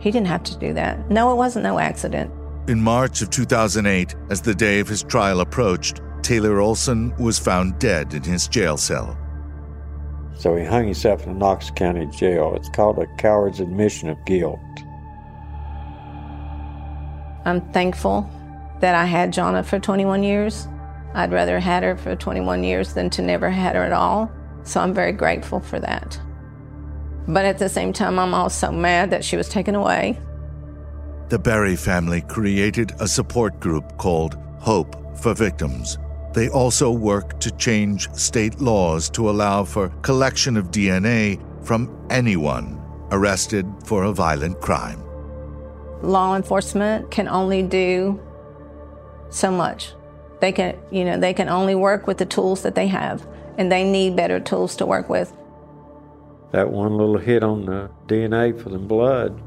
he 0.00 0.10
didn't 0.10 0.26
have 0.26 0.42
to 0.44 0.58
do 0.58 0.74
that. 0.74 1.10
No, 1.10 1.32
it 1.32 1.36
wasn't 1.36 1.62
no 1.62 1.78
accident. 1.78 2.30
In 2.68 2.82
March 2.82 3.22
of 3.22 3.30
2008, 3.30 4.14
as 4.28 4.42
the 4.42 4.54
day 4.54 4.80
of 4.80 4.88
his 4.88 5.02
trial 5.02 5.40
approached, 5.40 6.02
Taylor 6.30 6.60
Olson 6.60 7.12
was 7.18 7.40
found 7.40 7.76
dead 7.80 8.14
in 8.14 8.22
his 8.22 8.46
jail 8.46 8.76
cell. 8.76 9.18
So 10.38 10.54
he 10.54 10.64
hung 10.64 10.84
himself 10.84 11.26
in 11.26 11.32
the 11.32 11.38
Knox 11.40 11.72
County 11.72 12.06
Jail. 12.06 12.54
It's 12.54 12.68
called 12.68 13.00
a 13.00 13.06
coward's 13.16 13.58
admission 13.58 14.08
of 14.08 14.24
guilt. 14.26 14.60
I'm 17.44 17.60
thankful 17.72 18.30
that 18.78 18.94
I 18.94 19.06
had 19.06 19.32
Jonna 19.32 19.64
for 19.64 19.80
21 19.80 20.22
years. 20.22 20.68
I'd 21.14 21.32
rather 21.32 21.58
had 21.58 21.82
her 21.82 21.96
for 21.96 22.14
21 22.14 22.62
years 22.62 22.94
than 22.94 23.10
to 23.10 23.22
never 23.22 23.50
had 23.50 23.74
her 23.74 23.82
at 23.82 23.92
all. 23.92 24.30
So 24.62 24.78
I'm 24.78 24.94
very 24.94 25.10
grateful 25.10 25.58
for 25.58 25.80
that. 25.80 26.16
But 27.26 27.44
at 27.44 27.58
the 27.58 27.68
same 27.68 27.92
time, 27.92 28.20
I'm 28.20 28.34
also 28.34 28.70
mad 28.70 29.10
that 29.10 29.24
she 29.24 29.36
was 29.36 29.48
taken 29.48 29.74
away. 29.74 30.16
The 31.28 31.40
Berry 31.40 31.74
family 31.74 32.20
created 32.20 32.92
a 33.00 33.08
support 33.08 33.58
group 33.58 33.98
called 33.98 34.36
Hope 34.60 34.94
for 35.18 35.34
Victims. 35.34 35.98
They 36.32 36.48
also 36.48 36.90
work 36.90 37.40
to 37.40 37.50
change 37.52 38.10
state 38.12 38.60
laws 38.60 39.10
to 39.10 39.28
allow 39.28 39.64
for 39.64 39.88
collection 40.02 40.56
of 40.56 40.70
DNA 40.70 41.40
from 41.64 41.94
anyone 42.08 42.80
arrested 43.10 43.66
for 43.84 44.04
a 44.04 44.12
violent 44.12 44.60
crime. 44.60 45.02
Law 46.02 46.36
enforcement 46.36 47.10
can 47.10 47.28
only 47.28 47.62
do 47.62 48.20
so 49.28 49.50
much. 49.50 49.92
They 50.40 50.52
can, 50.52 50.78
you 50.90 51.04
know, 51.04 51.18
they 51.18 51.34
can 51.34 51.48
only 51.48 51.74
work 51.74 52.06
with 52.06 52.18
the 52.18 52.26
tools 52.26 52.62
that 52.62 52.74
they 52.74 52.86
have, 52.86 53.26
and 53.58 53.70
they 53.70 53.84
need 53.84 54.16
better 54.16 54.40
tools 54.40 54.76
to 54.76 54.86
work 54.86 55.08
with. 55.08 55.36
That 56.52 56.70
one 56.70 56.96
little 56.96 57.18
hit 57.18 57.42
on 57.42 57.66
the 57.66 57.90
DNA 58.06 58.60
for 58.60 58.70
the 58.70 58.78
blood, 58.78 59.40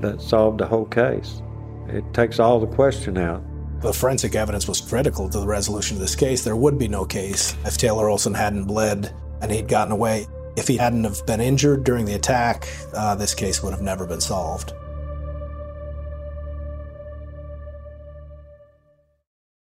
that 0.00 0.20
solved 0.20 0.58
the 0.58 0.66
whole 0.66 0.84
case. 0.84 1.40
It 1.88 2.04
takes 2.12 2.38
all 2.38 2.60
the 2.60 2.66
question 2.66 3.16
out. 3.16 3.42
The 3.84 3.92
forensic 3.92 4.34
evidence 4.34 4.66
was 4.66 4.80
critical 4.80 5.28
to 5.28 5.38
the 5.38 5.46
resolution 5.46 5.98
of 5.98 6.00
this 6.00 6.16
case. 6.16 6.42
There 6.42 6.56
would 6.56 6.78
be 6.78 6.88
no 6.88 7.04
case 7.04 7.54
if 7.66 7.76
Taylor 7.76 8.08
Olson 8.08 8.32
hadn't 8.32 8.64
bled 8.64 9.14
and 9.42 9.52
he'd 9.52 9.68
gotten 9.68 9.92
away. 9.92 10.26
If 10.56 10.66
he 10.66 10.78
hadn't 10.78 11.04
have 11.04 11.26
been 11.26 11.42
injured 11.42 11.84
during 11.84 12.06
the 12.06 12.14
attack, 12.14 12.66
uh, 12.94 13.14
this 13.14 13.34
case 13.34 13.62
would 13.62 13.74
have 13.74 13.82
never 13.82 14.06
been 14.06 14.22
solved. 14.22 14.72